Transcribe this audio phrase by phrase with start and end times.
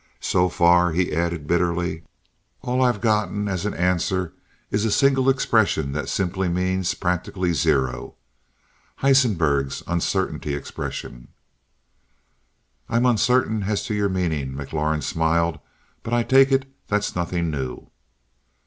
[0.19, 2.01] So far," he added bitterly,
[2.63, 4.33] "all I've gotten as an answer
[4.71, 8.15] is a single expression that simply means practical zero
[9.03, 11.27] Heisenberg's Uncertainty Expression."
[12.89, 15.59] "I'm uncertain as to your meaning" McLaurin smiled
[16.01, 17.91] "but I take it that's nothing new."